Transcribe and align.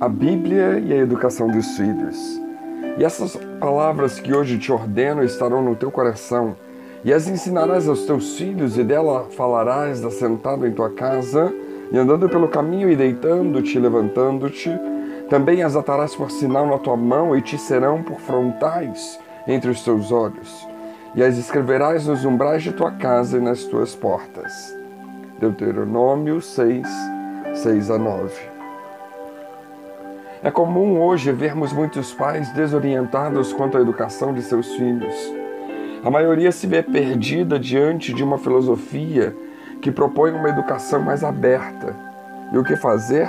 a 0.00 0.08
Bíblia 0.08 0.78
e 0.78 0.94
a 0.94 0.96
educação 0.96 1.46
dos 1.48 1.76
filhos. 1.76 2.40
E 2.96 3.04
essas 3.04 3.36
palavras 3.60 4.18
que 4.18 4.34
hoje 4.34 4.58
te 4.58 4.72
ordeno 4.72 5.22
estarão 5.22 5.62
no 5.62 5.76
teu 5.76 5.90
coração, 5.90 6.56
e 7.04 7.12
as 7.12 7.28
ensinarás 7.28 7.86
aos 7.86 8.06
teus 8.06 8.36
filhos, 8.38 8.78
e 8.78 8.82
dela 8.82 9.26
falarás 9.36 10.02
assentado 10.02 10.66
em 10.66 10.72
tua 10.72 10.88
casa, 10.88 11.52
e 11.92 11.98
andando 11.98 12.30
pelo 12.30 12.48
caminho, 12.48 12.90
e 12.90 12.96
deitando-te, 12.96 13.76
e 13.76 13.80
levantando-te. 13.80 14.70
Também 15.28 15.62
as 15.62 15.76
atarás 15.76 16.16
por 16.16 16.30
sinal 16.30 16.66
na 16.66 16.78
tua 16.78 16.96
mão, 16.96 17.36
e 17.36 17.42
te 17.42 17.58
serão 17.58 18.02
por 18.02 18.18
frontais 18.20 19.18
entre 19.46 19.70
os 19.70 19.84
teus 19.84 20.10
olhos. 20.10 20.66
E 21.14 21.22
as 21.22 21.36
escreverás 21.36 22.06
nos 22.06 22.24
umbrais 22.24 22.62
de 22.62 22.72
tua 22.72 22.92
casa 22.92 23.36
e 23.36 23.40
nas 23.40 23.64
tuas 23.64 23.94
portas. 23.94 24.74
Deuteronômio 25.38 26.40
6, 26.40 26.88
6 27.54 27.90
a 27.90 27.98
9. 27.98 28.59
É 30.42 30.50
comum 30.50 30.98
hoje 30.98 31.30
vermos 31.32 31.70
muitos 31.70 32.14
pais 32.14 32.50
desorientados 32.54 33.52
quanto 33.52 33.76
à 33.76 33.80
educação 33.82 34.32
de 34.32 34.40
seus 34.40 34.74
filhos. 34.74 35.14
A 36.02 36.10
maioria 36.10 36.50
se 36.50 36.66
vê 36.66 36.82
perdida 36.82 37.58
diante 37.58 38.14
de 38.14 38.24
uma 38.24 38.38
filosofia 38.38 39.36
que 39.82 39.90
propõe 39.90 40.32
uma 40.32 40.48
educação 40.48 41.02
mais 41.02 41.22
aberta. 41.22 41.94
E 42.50 42.56
o 42.56 42.64
que 42.64 42.74
fazer? 42.74 43.28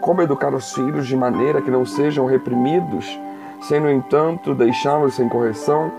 Como 0.00 0.22
educar 0.22 0.54
os 0.54 0.72
filhos 0.72 1.06
de 1.06 1.14
maneira 1.14 1.60
que 1.60 1.70
não 1.70 1.84
sejam 1.84 2.24
reprimidos, 2.24 3.20
sem, 3.60 3.78
no 3.78 3.90
entanto, 3.90 4.54
deixá-los 4.54 5.14
sem 5.14 5.28
correção? 5.28 5.92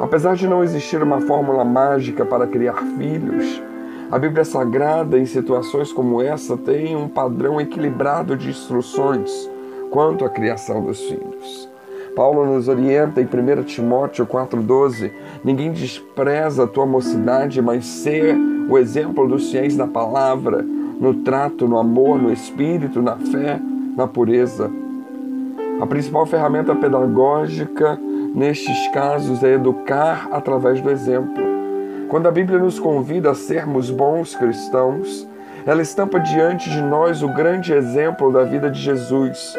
Apesar 0.00 0.34
de 0.34 0.48
não 0.48 0.64
existir 0.64 1.02
uma 1.02 1.20
fórmula 1.20 1.62
mágica 1.62 2.24
para 2.24 2.46
criar 2.46 2.76
filhos, 2.96 3.62
a 4.10 4.18
Bíblia 4.18 4.46
Sagrada, 4.46 5.18
em 5.18 5.26
situações 5.26 5.92
como 5.92 6.22
essa, 6.22 6.56
tem 6.56 6.96
um 6.96 7.06
padrão 7.06 7.60
equilibrado 7.60 8.34
de 8.34 8.48
instruções 8.48 9.57
quanto 9.90 10.24
à 10.24 10.28
criação 10.28 10.82
dos 10.82 11.00
filhos. 11.00 11.68
Paulo 12.18 12.44
nos 12.44 12.66
orienta 12.66 13.20
em 13.20 13.24
1 13.24 13.62
Timóteo 13.62 14.26
4,12: 14.26 15.12
Ninguém 15.44 15.70
despreza 15.70 16.64
a 16.64 16.66
tua 16.66 16.84
mocidade, 16.84 17.62
mas 17.62 17.86
ser 17.86 18.36
o 18.68 18.76
exemplo 18.76 19.28
dos 19.28 19.50
fiéis 19.50 19.76
da 19.76 19.86
palavra, 19.86 20.62
no 20.62 21.14
trato, 21.14 21.68
no 21.68 21.78
amor, 21.78 22.20
no 22.20 22.32
espírito, 22.32 23.00
na 23.00 23.16
fé, 23.16 23.60
na 23.96 24.06
pureza. 24.08 24.68
A 25.80 25.86
principal 25.86 26.26
ferramenta 26.26 26.74
pedagógica 26.74 27.96
nestes 28.34 28.88
casos 28.88 29.44
é 29.44 29.54
educar 29.54 30.28
através 30.32 30.80
do 30.80 30.90
exemplo. 30.90 31.44
Quando 32.08 32.26
a 32.26 32.32
Bíblia 32.32 32.58
nos 32.58 32.80
convida 32.80 33.30
a 33.30 33.34
sermos 33.34 33.90
bons 33.90 34.34
cristãos, 34.34 35.28
ela 35.64 35.82
estampa 35.82 36.18
diante 36.18 36.68
de 36.68 36.82
nós 36.82 37.22
o 37.22 37.28
grande 37.28 37.72
exemplo 37.72 38.32
da 38.32 38.42
vida 38.42 38.68
de 38.68 38.80
Jesus 38.80 39.54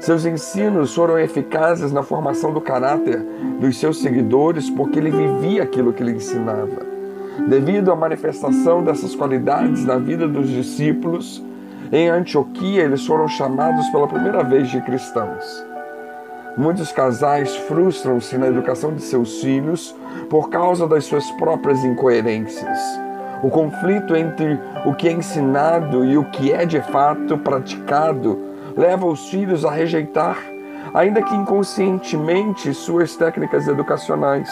seus 0.00 0.24
ensinos 0.24 0.94
foram 0.94 1.18
eficazes 1.18 1.92
na 1.92 2.02
formação 2.02 2.54
do 2.54 2.60
caráter 2.60 3.22
dos 3.60 3.78
seus 3.78 4.00
seguidores 4.00 4.70
porque 4.70 4.98
ele 4.98 5.10
vivia 5.10 5.62
aquilo 5.62 5.92
que 5.92 6.02
ele 6.02 6.12
ensinava. 6.12 6.86
Devido 7.46 7.92
à 7.92 7.96
manifestação 7.96 8.82
dessas 8.82 9.14
qualidades 9.14 9.84
na 9.84 9.96
vida 9.96 10.26
dos 10.26 10.48
discípulos, 10.48 11.44
em 11.92 12.08
Antioquia 12.08 12.82
eles 12.82 13.06
foram 13.06 13.28
chamados 13.28 13.86
pela 13.90 14.08
primeira 14.08 14.42
vez 14.42 14.70
de 14.70 14.80
cristãos. 14.80 15.64
Muitos 16.56 16.90
casais 16.90 17.54
frustram-se 17.56 18.38
na 18.38 18.48
educação 18.48 18.94
de 18.94 19.02
seus 19.02 19.40
filhos 19.42 19.94
por 20.30 20.48
causa 20.48 20.86
das 20.86 21.04
suas 21.04 21.30
próprias 21.32 21.84
incoerências. 21.84 22.78
O 23.42 23.50
conflito 23.50 24.16
entre 24.16 24.58
o 24.86 24.94
que 24.94 25.08
é 25.08 25.12
ensinado 25.12 26.04
e 26.04 26.16
o 26.16 26.24
que 26.24 26.52
é 26.52 26.64
de 26.64 26.80
fato 26.80 27.36
praticado 27.36 28.50
leva 28.76 29.06
os 29.06 29.28
filhos 29.28 29.64
a 29.64 29.70
rejeitar, 29.70 30.38
ainda 30.94 31.22
que 31.22 31.34
inconscientemente, 31.34 32.72
suas 32.74 33.16
técnicas 33.16 33.68
educacionais. 33.68 34.50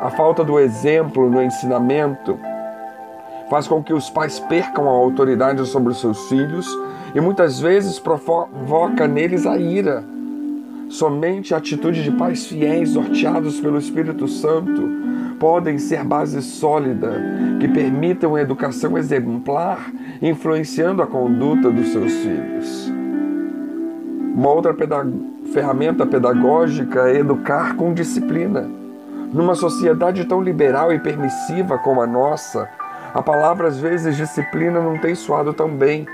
A 0.00 0.10
falta 0.10 0.44
do 0.44 0.58
exemplo 0.58 1.30
no 1.30 1.42
ensinamento 1.42 2.38
faz 3.48 3.66
com 3.66 3.82
que 3.82 3.92
os 3.92 4.10
pais 4.10 4.38
percam 4.40 4.88
a 4.88 4.92
autoridade 4.92 5.64
sobre 5.66 5.92
os 5.92 6.00
seus 6.00 6.28
filhos 6.28 6.66
e 7.14 7.20
muitas 7.20 7.60
vezes 7.60 7.98
provoca 7.98 9.06
neles 9.06 9.46
a 9.46 9.56
ira. 9.56 10.04
Somente 10.88 11.54
a 11.54 11.58
atitude 11.58 12.02
de 12.02 12.12
pais 12.12 12.46
fiéis, 12.46 12.94
norteados 12.94 13.60
pelo 13.60 13.78
Espírito 13.78 14.28
Santo, 14.28 14.88
podem 15.38 15.78
ser 15.78 16.04
base 16.04 16.40
sólida 16.42 17.20
que 17.60 17.68
permitam 17.68 18.30
uma 18.30 18.40
educação 18.40 18.96
exemplar, 18.96 19.90
influenciando 20.22 21.02
a 21.02 21.06
conduta 21.06 21.70
dos 21.70 21.88
seus 21.88 22.12
filhos. 22.12 22.95
Uma 24.36 24.50
outra 24.50 24.74
pedag 24.74 25.10
ferramenta 25.50 26.04
pedagógica 26.04 27.08
é 27.08 27.20
educar 27.20 27.74
com 27.74 27.94
disciplina. 27.94 28.68
Numa 29.32 29.54
sociedade 29.54 30.26
tão 30.26 30.42
liberal 30.42 30.92
e 30.92 30.98
permissiva 30.98 31.78
como 31.78 32.02
a 32.02 32.06
nossa, 32.06 32.68
a 33.14 33.22
palavra 33.22 33.68
às 33.68 33.78
vezes 33.78 34.14
disciplina 34.14 34.78
não 34.78 34.98
tem 34.98 35.14
soado 35.14 35.54
tão 35.54 35.70
bem, 35.70 36.06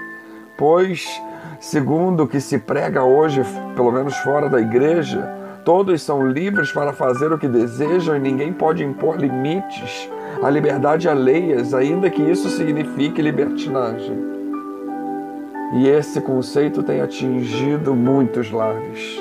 pois, 0.56 1.20
segundo 1.58 2.22
o 2.22 2.28
que 2.28 2.40
se 2.40 2.60
prega 2.60 3.02
hoje, 3.02 3.42
pelo 3.74 3.90
menos 3.90 4.16
fora 4.18 4.48
da 4.48 4.60
igreja, 4.60 5.28
todos 5.64 6.00
são 6.00 6.24
livres 6.24 6.70
para 6.70 6.92
fazer 6.92 7.32
o 7.32 7.38
que 7.38 7.48
desejam 7.48 8.14
e 8.14 8.20
ninguém 8.20 8.52
pode 8.52 8.84
impor 8.84 9.16
limites 9.16 10.08
à 10.40 10.48
liberdade 10.48 11.08
alheias, 11.08 11.74
ainda 11.74 12.08
que 12.08 12.22
isso 12.22 12.48
signifique 12.50 13.20
libertinagem. 13.20 14.41
E 15.74 15.88
esse 15.88 16.20
conceito 16.20 16.82
tem 16.82 17.00
atingido 17.00 17.94
muitos 17.94 18.50
lares. 18.50 19.18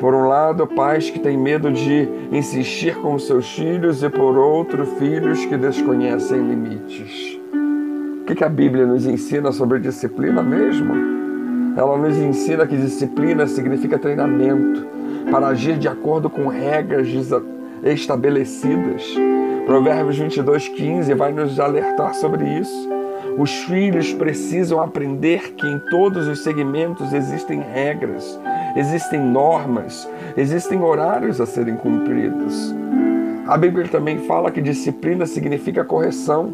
Por 0.00 0.12
um 0.12 0.28
lado, 0.28 0.66
pais 0.66 1.08
que 1.08 1.18
têm 1.18 1.38
medo 1.38 1.72
de 1.72 2.08
insistir 2.30 2.96
com 2.96 3.18
seus 3.18 3.50
filhos, 3.54 4.02
e 4.02 4.10
por 4.10 4.36
outro, 4.36 4.84
filhos 4.84 5.44
que 5.46 5.56
desconhecem 5.56 6.38
limites. 6.38 7.40
O 8.28 8.34
que 8.34 8.44
a 8.44 8.48
Bíblia 8.48 8.84
nos 8.84 9.06
ensina 9.06 9.52
sobre 9.52 9.78
disciplina 9.78 10.42
mesmo? 10.42 10.92
Ela 11.76 11.96
nos 11.96 12.16
ensina 12.16 12.66
que 12.66 12.76
disciplina 12.76 13.46
significa 13.46 13.98
treinamento 13.98 14.84
para 15.30 15.48
agir 15.48 15.78
de 15.78 15.88
acordo 15.88 16.28
com 16.28 16.48
regras 16.48 17.06
estabelecidas. 17.84 19.02
Provérbios 19.64 20.18
22, 20.18 20.68
15 20.68 21.14
vai 21.14 21.32
nos 21.32 21.60
alertar 21.60 22.14
sobre 22.14 22.44
isso. 22.58 22.95
Os 23.38 23.50
filhos 23.64 24.14
precisam 24.14 24.80
aprender 24.80 25.52
que 25.52 25.66
em 25.66 25.78
todos 25.78 26.26
os 26.26 26.42
segmentos 26.42 27.12
existem 27.12 27.60
regras, 27.60 28.40
existem 28.74 29.20
normas, 29.20 30.08
existem 30.36 30.82
horários 30.82 31.38
a 31.40 31.44
serem 31.44 31.76
cumpridos. 31.76 32.74
A 33.46 33.58
Bíblia 33.58 33.86
também 33.88 34.20
fala 34.20 34.50
que 34.50 34.62
disciplina 34.62 35.26
significa 35.26 35.84
correção. 35.84 36.52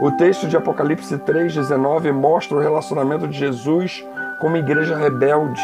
O 0.00 0.12
texto 0.12 0.46
de 0.46 0.56
Apocalipse 0.56 1.16
3,19 1.18 2.12
mostra 2.12 2.56
o 2.56 2.60
relacionamento 2.60 3.26
de 3.26 3.36
Jesus 3.36 4.04
com 4.40 4.46
uma 4.46 4.58
igreja 4.58 4.96
rebelde. 4.96 5.60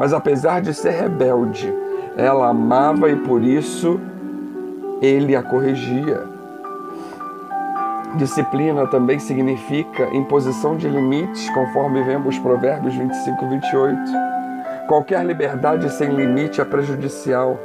Mas 0.00 0.12
apesar 0.12 0.60
de 0.60 0.74
ser 0.74 0.90
rebelde, 0.90 1.72
ela 2.16 2.48
amava 2.48 3.08
e 3.08 3.16
por 3.16 3.42
isso 3.42 4.00
ele 5.00 5.36
a 5.36 5.42
corrigia. 5.42 6.35
Disciplina 8.16 8.86
também 8.86 9.18
significa 9.18 10.08
imposição 10.14 10.74
de 10.74 10.88
limites, 10.88 11.50
conforme 11.50 12.02
vemos 12.02 12.38
Provérbios 12.38 12.94
25 12.94 13.44
e 13.44 13.48
28. 13.48 13.98
Qualquer 14.88 15.24
liberdade 15.24 15.90
sem 15.92 16.08
limite 16.08 16.58
é 16.60 16.64
prejudicial. 16.64 17.60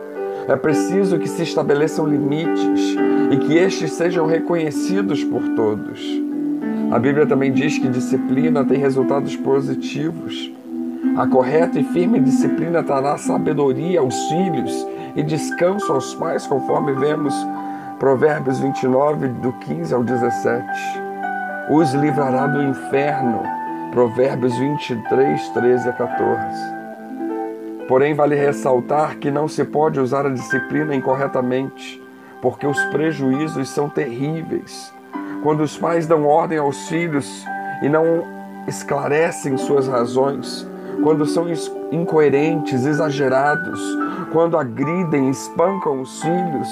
É 0.49 0.55
preciso 0.57 1.17
que 1.17 1.29
se 1.29 1.43
estabeleçam 1.43 2.05
limites 2.05 2.97
e 3.31 3.37
que 3.37 3.57
estes 3.57 3.93
sejam 3.93 4.25
reconhecidos 4.25 5.23
por 5.23 5.41
todos. 5.55 6.01
A 6.91 6.99
Bíblia 6.99 7.25
também 7.25 7.53
diz 7.53 7.77
que 7.77 7.87
disciplina 7.87 8.65
tem 8.65 8.77
resultados 8.77 9.33
positivos. 9.37 10.51
A 11.15 11.25
correta 11.25 11.79
e 11.79 11.83
firme 11.85 12.19
disciplina 12.19 12.83
trará 12.83 13.17
sabedoria 13.17 14.01
aos 14.01 14.15
filhos 14.27 14.87
e 15.15 15.23
descanso 15.23 15.93
aos 15.93 16.13
pais, 16.13 16.45
conforme 16.45 16.91
vemos 16.93 17.33
Provérbios 18.01 18.59
29, 18.59 19.27
do 19.27 19.53
15 19.53 19.93
ao 19.93 20.03
17. 20.03 20.67
Os 21.69 21.93
livrará 21.93 22.47
do 22.47 22.59
inferno. 22.63 23.43
Provérbios 23.91 24.57
23, 24.57 25.49
13 25.49 25.87
a 25.87 25.93
14. 25.93 26.57
Porém, 27.87 28.15
vale 28.15 28.33
ressaltar 28.33 29.17
que 29.19 29.29
não 29.29 29.47
se 29.47 29.63
pode 29.63 29.99
usar 29.99 30.25
a 30.25 30.31
disciplina 30.31 30.95
incorretamente, 30.95 32.01
porque 32.41 32.65
os 32.65 32.83
prejuízos 32.85 33.69
são 33.69 33.87
terríveis. 33.87 34.91
Quando 35.43 35.61
os 35.61 35.77
pais 35.77 36.07
dão 36.07 36.25
ordem 36.25 36.57
aos 36.57 36.87
filhos 36.87 37.45
e 37.83 37.87
não 37.87 38.23
esclarecem 38.67 39.55
suas 39.57 39.87
razões, 39.87 40.67
quando 41.03 41.23
são 41.27 41.45
incoerentes, 41.91 42.83
exagerados, 42.83 43.79
quando 44.31 44.57
agridem, 44.57 45.29
espancam 45.29 46.01
os 46.01 46.19
filhos, 46.19 46.67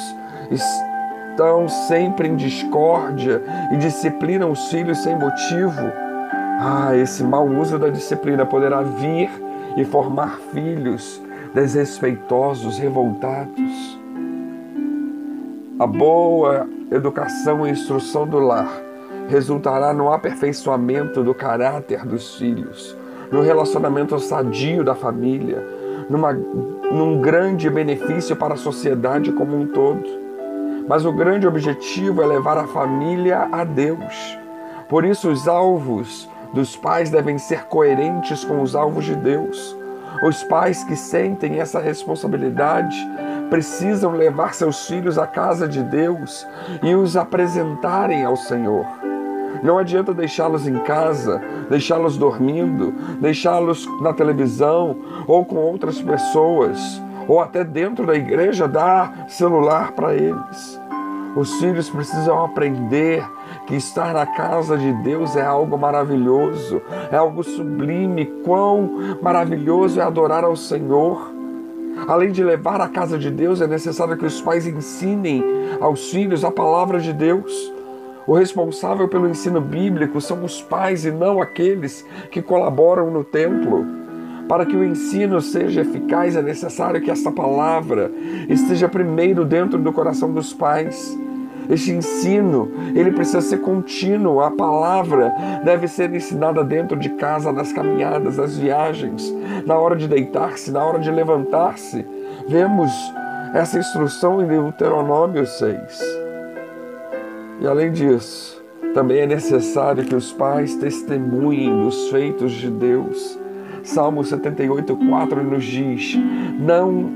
estão 1.39 1.69
sempre 1.69 2.27
em 2.27 2.35
discórdia 2.35 3.41
e 3.71 3.77
disciplinam 3.77 4.51
os 4.51 4.67
filhos 4.67 4.97
sem 4.97 5.17
motivo, 5.17 5.89
Ah, 6.61 6.93
esse 6.93 7.23
mau 7.23 7.47
uso 7.47 7.79
da 7.79 7.87
disciplina 7.87 8.45
poderá 8.45 8.81
vir 8.81 9.29
e 9.77 9.85
formar 9.85 10.37
filhos 10.51 11.21
desrespeitosos, 11.53 12.77
revoltados. 12.77 13.97
A 15.79 15.87
boa 15.87 16.67
educação 16.91 17.65
e 17.65 17.71
instrução 17.71 18.27
do 18.27 18.39
lar 18.39 18.69
resultará 19.29 19.93
no 19.93 20.11
aperfeiçoamento 20.11 21.23
do 21.23 21.33
caráter 21.33 22.05
dos 22.05 22.35
filhos, 22.35 22.97
no 23.31 23.39
relacionamento 23.39 24.19
sadio 24.19 24.83
da 24.83 24.95
família, 24.95 25.65
numa, 26.09 26.33
num 26.33 27.21
grande 27.21 27.69
benefício 27.69 28.35
para 28.35 28.55
a 28.55 28.57
sociedade 28.57 29.31
como 29.31 29.55
um 29.55 29.65
todo. 29.65 30.18
Mas 30.89 31.05
o 31.05 31.13
grande 31.13 31.45
objetivo 31.45 32.19
é 32.23 32.25
levar 32.25 32.57
a 32.57 32.65
família 32.65 33.47
a 33.51 33.63
Deus. 33.63 34.39
Por 34.89 35.05
isso, 35.05 35.29
os 35.29 35.47
alvos 35.47 36.27
dos 36.51 36.75
pais 36.75 37.11
devem 37.11 37.37
ser 37.37 37.65
coerentes 37.65 38.43
com 38.43 38.59
os 38.63 38.75
alvos 38.75 39.05
de 39.05 39.15
Deus. 39.15 39.77
Os 40.23 40.43
pais 40.45 40.83
que 40.83 40.95
sentem 40.95 41.59
essa 41.59 41.79
responsabilidade 41.79 42.97
precisam 43.51 44.13
levar 44.13 44.55
seus 44.55 44.87
filhos 44.87 45.19
à 45.19 45.27
casa 45.27 45.67
de 45.67 45.83
Deus 45.83 46.47
e 46.81 46.95
os 46.95 47.15
apresentarem 47.15 48.25
ao 48.25 48.35
Senhor. 48.35 48.87
Não 49.61 49.77
adianta 49.77 50.11
deixá-los 50.11 50.67
em 50.67 50.79
casa, 50.79 51.39
deixá-los 51.69 52.17
dormindo, 52.17 52.95
deixá-los 53.21 53.85
na 54.01 54.11
televisão 54.11 54.97
ou 55.27 55.45
com 55.45 55.57
outras 55.57 56.01
pessoas, 56.01 56.99
ou 57.29 57.39
até 57.39 57.63
dentro 57.63 58.07
da 58.07 58.15
igreja 58.15 58.67
dar 58.67 59.27
celular 59.29 59.91
para 59.91 60.15
eles. 60.15 60.81
Os 61.35 61.59
filhos 61.59 61.87
precisam 61.87 62.43
aprender 62.43 63.23
que 63.67 63.75
estar 63.75 64.15
na 64.15 64.25
casa 64.25 64.75
de 64.75 64.91
Deus 65.03 65.35
é 65.35 65.45
algo 65.45 65.77
maravilhoso, 65.77 66.81
é 67.11 67.15
algo 67.15 67.43
sublime. 67.43 68.25
Quão 68.43 69.17
maravilhoso 69.21 69.99
é 69.99 70.03
adorar 70.03 70.43
ao 70.43 70.55
Senhor. 70.55 71.31
Além 72.07 72.31
de 72.31 72.43
levar 72.43 72.81
à 72.81 72.89
casa 72.89 73.17
de 73.17 73.29
Deus, 73.29 73.61
é 73.61 73.67
necessário 73.67 74.17
que 74.17 74.25
os 74.25 74.41
pais 74.41 74.65
ensinem 74.65 75.43
aos 75.79 76.09
filhos 76.09 76.43
a 76.43 76.49
palavra 76.49 76.99
de 76.99 77.13
Deus. 77.13 77.71
O 78.25 78.33
responsável 78.33 79.07
pelo 79.07 79.29
ensino 79.29 79.61
bíblico 79.61 80.19
são 80.19 80.43
os 80.43 80.61
pais 80.63 81.05
e 81.05 81.11
não 81.11 81.39
aqueles 81.39 82.03
que 82.31 82.41
colaboram 82.41 83.11
no 83.11 83.23
templo. 83.23 83.98
Para 84.49 84.65
que 84.65 84.75
o 84.75 84.83
ensino 84.83 85.39
seja 85.39 85.81
eficaz, 85.81 86.35
é 86.35 86.41
necessário 86.41 86.99
que 86.99 87.11
essa 87.11 87.31
palavra 87.31 88.11
esteja 88.49 88.89
primeiro 88.89 89.45
dentro 89.45 89.77
do 89.77 89.93
coração 89.93 90.33
dos 90.33 90.51
pais. 90.51 91.15
Este 91.69 91.91
ensino, 91.91 92.71
ele 92.95 93.11
precisa 93.11 93.41
ser 93.41 93.59
contínuo. 93.59 94.41
A 94.41 94.49
palavra 94.49 95.31
deve 95.63 95.87
ser 95.87 96.11
ensinada 96.15 96.63
dentro 96.63 96.97
de 96.97 97.09
casa, 97.09 97.51
nas 97.51 97.71
caminhadas, 97.71 98.37
nas 98.37 98.57
viagens, 98.57 99.31
na 99.67 99.77
hora 99.77 99.95
de 99.95 100.07
deitar-se, 100.07 100.71
na 100.71 100.83
hora 100.83 100.97
de 100.97 101.11
levantar-se. 101.11 102.03
Vemos 102.47 102.91
essa 103.53 103.77
instrução 103.77 104.41
em 104.41 104.47
Deuteronômio 104.47 105.45
6. 105.45 106.19
E 107.61 107.67
além 107.67 107.91
disso, 107.91 108.63
também 108.95 109.19
é 109.19 109.27
necessário 109.27 110.03
que 110.05 110.15
os 110.15 110.33
pais 110.33 110.75
testemunhem 110.75 111.83
dos 111.83 112.09
feitos 112.09 112.51
de 112.51 112.71
Deus. 112.71 113.38
Salmo 113.83 114.23
78, 114.23 114.95
4 114.95 115.43
nos 115.43 115.63
diz: 115.63 116.15
Não 116.59 117.09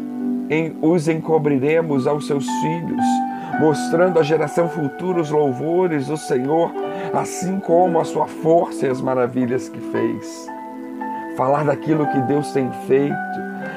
os 0.82 1.08
encobriremos 1.08 2.06
aos 2.08 2.28
seus 2.28 2.46
filhos 2.46 3.04
mostrando 3.60 4.20
à 4.20 4.24
geração 4.24 4.68
futura 4.68 5.22
os 5.22 5.30
louvores 5.30 6.08
do 6.08 6.18
Senhor, 6.18 6.72
assim 7.14 7.60
como 7.60 8.00
a 8.00 8.04
sua 8.04 8.28
força 8.28 8.88
e 8.88 8.90
as 8.90 9.02
maravilhas 9.02 9.70
que 9.70 9.80
fez. 9.80 10.48
Falar 11.38 11.66
daquilo 11.66 12.08
que 12.08 12.20
Deus 12.22 12.52
tem 12.52 12.72
feito 12.88 13.16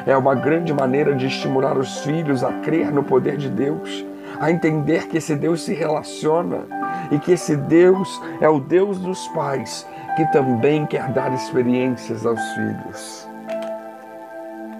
é 0.06 0.16
uma 0.16 0.34
grande 0.34 0.72
maneira 0.72 1.14
de 1.14 1.26
estimular 1.26 1.76
os 1.76 1.98
filhos 2.00 2.44
a 2.44 2.52
crer 2.52 2.92
no 2.92 3.02
poder 3.02 3.36
de 3.36 3.48
Deus, 3.48 4.04
a 4.40 4.50
entender 4.50 5.08
que 5.08 5.18
esse 5.18 5.34
Deus 5.34 5.62
se 5.62 5.74
relaciona 5.74 6.66
e 7.10 7.18
que 7.18 7.32
esse 7.32 7.56
Deus 7.56 8.20
é 8.40 8.48
o 8.48 8.60
Deus 8.60 8.98
dos 8.98 9.26
pais 9.28 9.86
que 10.16 10.24
também 10.32 10.86
quer 10.86 11.12
dar 11.12 11.32
experiências 11.34 12.24
aos 12.24 12.40
filhos. 12.52 13.28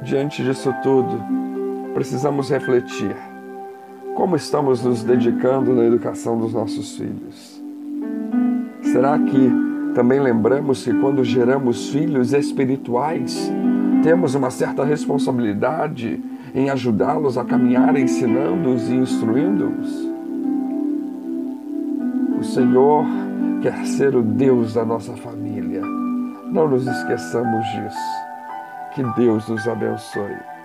Diante 0.03 0.43
disso 0.43 0.75
tudo, 0.83 1.23
precisamos 1.95 2.51
refletir 2.51 3.17
como 4.17 4.35
estamos 4.35 4.83
nos 4.83 5.05
dedicando 5.05 5.75
na 5.75 5.85
educação 5.85 6.39
dos 6.39 6.55
nossos 6.55 6.97
filhos? 6.97 7.63
Será 8.81 9.19
que 9.19 9.53
também 9.95 10.19
lembramos 10.19 10.83
que 10.83 10.95
quando 10.95 11.23
geramos 11.23 11.91
filhos 11.91 12.33
espirituais, 12.33 13.53
temos 14.03 14.35
uma 14.35 14.49
certa 14.49 14.85
responsabilidade 14.85 16.19
em 16.57 16.71
ajudá-los 16.71 17.37
a 17.37 17.45
caminhar, 17.45 17.95
ensinando-os 17.97 18.89
e 18.89 18.95
instruindo-os? 18.95 20.09
O 22.41 22.43
Senhor 22.43 23.05
quer 23.61 23.85
ser 23.85 24.17
o 24.17 24.23
Deus 24.23 24.73
da 24.73 24.85
nossa 24.85 25.15
família. 25.17 25.83
Não 26.51 26.67
nos 26.67 26.87
esqueçamos 26.87 27.67
disso. 27.67 28.27
Que 28.95 29.03
Deus 29.21 29.47
nos 29.49 29.69
abençoe. 29.69 30.56